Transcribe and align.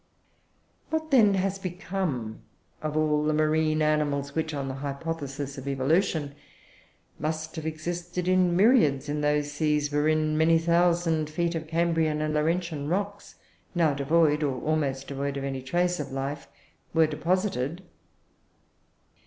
What, 0.89 1.11
then, 1.11 1.35
has 1.35 1.59
become 1.59 2.39
of 2.81 2.97
all 2.97 3.23
the 3.23 3.35
marine 3.35 3.83
animals 3.83 4.33
which, 4.33 4.51
on 4.51 4.67
the 4.67 4.73
hypothesis 4.81 5.59
of 5.59 5.67
evolution, 5.67 6.33
must 7.19 7.55
have 7.55 7.67
existed 7.67 8.27
in 8.27 8.55
myriads 8.55 9.09
in 9.09 9.21
those 9.21 9.51
seas, 9.51 9.91
wherein 9.91 10.31
the 10.33 10.37
many 10.39 10.57
thousand 10.57 11.29
feet 11.29 11.53
of 11.53 11.67
Cambrian 11.67 12.19
and 12.19 12.33
Laurentian 12.33 12.87
rocks 12.87 13.35
now 13.75 13.93
devoid, 13.93 14.41
or 14.41 14.59
almost 14.63 15.07
devoid, 15.07 15.37
of 15.37 15.43
any 15.43 15.61
trace 15.61 15.99
of 15.99 16.11
life 16.11 16.47
were 16.95 17.05
deposited? 17.05 17.83